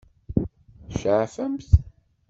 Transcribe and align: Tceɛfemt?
Tceɛfemt? 0.89 1.69